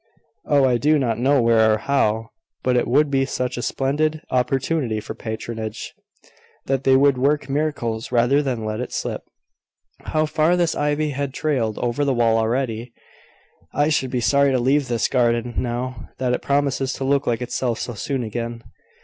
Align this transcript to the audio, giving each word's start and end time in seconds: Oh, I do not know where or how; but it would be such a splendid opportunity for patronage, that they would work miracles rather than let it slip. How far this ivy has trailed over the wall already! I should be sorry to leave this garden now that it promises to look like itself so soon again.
Oh, 0.47 0.65
I 0.65 0.77
do 0.79 0.97
not 0.97 1.19
know 1.19 1.43
where 1.43 1.73
or 1.73 1.77
how; 1.77 2.31
but 2.63 2.75
it 2.75 2.87
would 2.87 3.11
be 3.11 3.23
such 3.23 3.55
a 3.55 3.61
splendid 3.61 4.19
opportunity 4.31 4.99
for 4.99 5.13
patronage, 5.13 5.93
that 6.65 6.85
they 6.85 6.95
would 6.95 7.19
work 7.19 7.47
miracles 7.47 8.11
rather 8.11 8.41
than 8.41 8.65
let 8.65 8.79
it 8.79 8.91
slip. 8.91 9.21
How 10.05 10.25
far 10.25 10.57
this 10.57 10.73
ivy 10.73 11.11
has 11.11 11.29
trailed 11.33 11.77
over 11.77 12.03
the 12.03 12.15
wall 12.15 12.39
already! 12.39 12.93
I 13.75 13.89
should 13.89 14.09
be 14.09 14.21
sorry 14.21 14.49
to 14.53 14.59
leave 14.59 14.87
this 14.87 15.07
garden 15.07 15.53
now 15.57 16.09
that 16.17 16.33
it 16.33 16.41
promises 16.41 16.93
to 16.93 17.03
look 17.03 17.27
like 17.27 17.43
itself 17.43 17.77
so 17.77 17.93
soon 17.93 18.23
again. 18.23 18.63